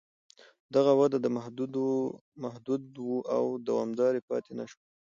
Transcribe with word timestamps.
دغه 0.75 0.91
وده 0.99 1.17
محدوده 2.43 2.99
وه 3.13 3.21
او 3.37 3.43
دوامداره 3.67 4.19
پاتې 4.29 4.51
نه 4.59 4.65
شوه. 4.71 4.83